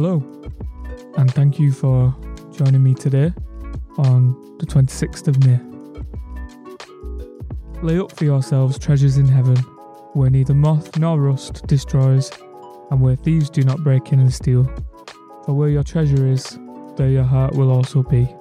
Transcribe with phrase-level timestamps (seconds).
[0.00, 0.22] Hello,
[1.16, 2.14] and thank you for
[2.52, 3.32] joining me today
[3.96, 5.58] on the 26th of May.
[7.82, 9.56] Lay up for yourselves treasures in heaven,
[10.12, 12.30] where neither moth nor rust destroys,
[12.92, 14.70] and where thieves do not break in and steal.
[15.44, 16.56] For where your treasure is,
[16.94, 18.32] there your heart will also be.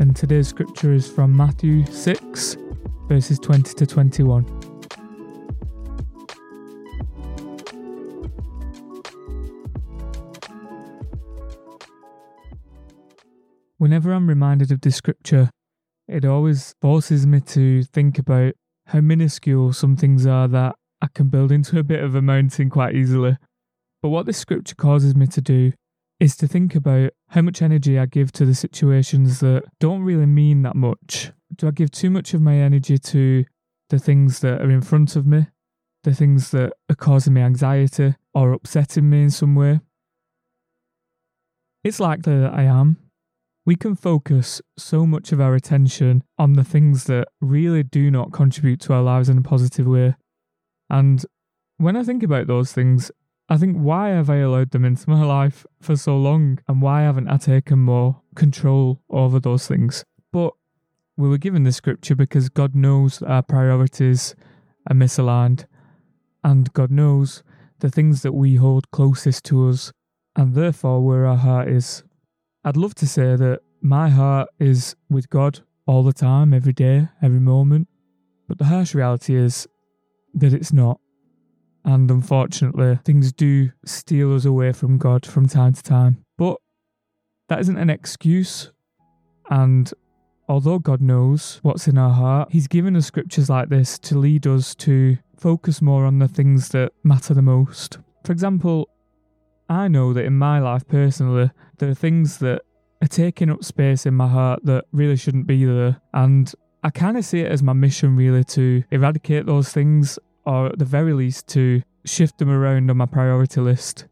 [0.00, 2.56] And today's scripture is from Matthew 6,
[3.06, 4.75] verses 20 to 21.
[13.78, 15.50] Whenever I'm reminded of this scripture,
[16.08, 18.54] it always forces me to think about
[18.86, 22.70] how minuscule some things are that I can build into a bit of a mountain
[22.70, 23.36] quite easily.
[24.02, 25.72] But what this scripture causes me to do
[26.20, 30.26] is to think about how much energy I give to the situations that don't really
[30.26, 31.32] mean that much.
[31.54, 33.44] Do I give too much of my energy to
[33.90, 35.48] the things that are in front of me,
[36.04, 39.80] the things that are causing me anxiety or upsetting me in some way?
[41.84, 42.96] It's likely that I am,
[43.66, 48.32] we can focus so much of our attention on the things that really do not
[48.32, 50.14] contribute to our lives in a positive way.
[50.88, 51.26] And
[51.76, 53.10] when I think about those things,
[53.48, 56.60] I think, why have I allowed them into my life for so long?
[56.68, 60.04] And why haven't I taken more control over those things?
[60.32, 60.52] But
[61.16, 64.36] we were given the scripture because God knows that our priorities
[64.88, 65.64] are misaligned.
[66.44, 67.42] And God knows
[67.80, 69.92] the things that we hold closest to us,
[70.36, 72.04] and therefore where our heart is.
[72.66, 77.06] I'd love to say that my heart is with God all the time, every day,
[77.22, 77.86] every moment.
[78.48, 79.68] But the harsh reality is
[80.34, 80.98] that it's not.
[81.84, 86.24] And unfortunately, things do steal us away from God from time to time.
[86.36, 86.56] But
[87.48, 88.72] that isn't an excuse.
[89.48, 89.92] And
[90.48, 94.44] although God knows what's in our heart, He's given us scriptures like this to lead
[94.44, 97.98] us to focus more on the things that matter the most.
[98.24, 98.88] For example,
[99.68, 102.62] I know that in my life personally, there are things that
[103.02, 106.00] are taking up space in my heart that really shouldn't be there.
[106.14, 106.52] And
[106.82, 110.78] I kind of see it as my mission, really, to eradicate those things, or at
[110.78, 114.06] the very least, to shift them around on my priority list.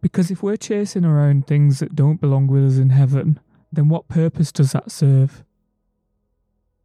[0.00, 3.40] Because if we're chasing around things that don't belong with us in heaven,
[3.72, 5.42] then what purpose does that serve?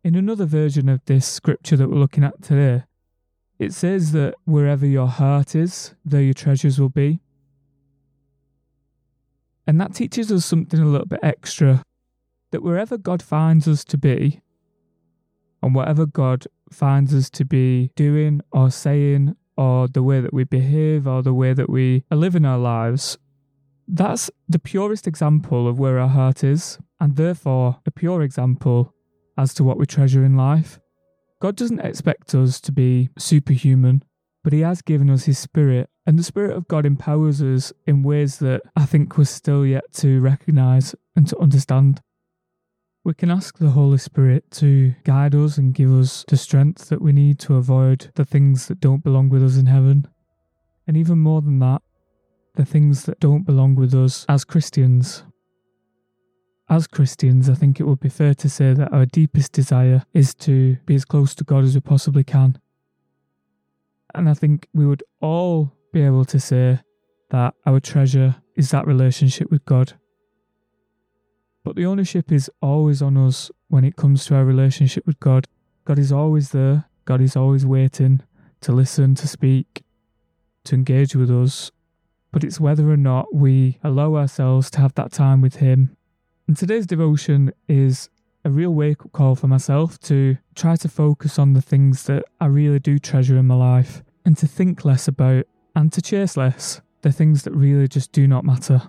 [0.03, 2.86] In another version of this scripture that we're looking at today,
[3.59, 7.19] it says that wherever your heart is, there your treasures will be.
[9.68, 11.84] And that teaches us something a little bit extra
[12.52, 14.42] that wherever God finds us to be,
[15.64, 20.44] and whatever God finds us to be doing or saying, or the way that we
[20.44, 23.18] behave, or the way that we are living our lives,
[23.88, 28.94] that's the purest example of where our heart is, and therefore a pure example
[29.38, 30.80] as to what we treasure in life.
[31.40, 34.04] God doesn't expect us to be superhuman,
[34.44, 38.03] but He has given us His Spirit and the Spirit of God empowers us in
[38.03, 42.01] ways that I think we're still yet to recognize and to understand.
[43.03, 47.01] We can ask the Holy Spirit to guide us and give us the strength that
[47.01, 50.07] we need to avoid the things that don't belong with us in heaven.
[50.88, 51.81] And even more than that,
[52.56, 55.23] the things that don't belong with us as Christians.
[56.69, 60.33] As Christians, I think it would be fair to say that our deepest desire is
[60.35, 62.59] to be as close to God as we possibly can.
[64.13, 66.79] And I think we would all be able to say
[67.29, 69.94] that our treasure is that relationship with God.
[71.63, 75.46] But the ownership is always on us when it comes to our relationship with God.
[75.85, 78.22] God is always there, God is always waiting
[78.62, 79.84] to listen, to speak,
[80.66, 81.72] to engage with us.
[82.31, 85.97] But it's whether or not we allow ourselves to have that time with Him.
[86.47, 88.09] And today's devotion is
[88.44, 92.24] a real wake up call for myself to try to focus on the things that
[92.40, 95.46] I really do treasure in my life and to think less about
[95.76, 98.82] and to chase less the things that really just do not matter.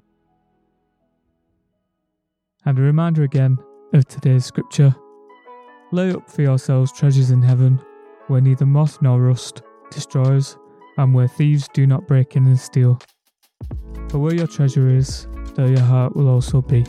[2.64, 3.58] And a reminder again
[3.92, 4.94] of today's scripture
[5.92, 7.78] Lay up for yourselves treasures in heaven,
[8.28, 9.60] where neither moth nor rust
[9.90, 10.56] destroys,
[10.96, 12.98] and where thieves do not break in and steal.
[14.08, 16.86] For where your treasure is, there your heart will also be.